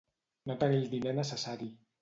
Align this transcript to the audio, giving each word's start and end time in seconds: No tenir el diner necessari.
No 0.51 0.55
tenir 0.63 0.79
el 0.79 0.89
diner 0.95 1.15
necessari. 1.21 1.73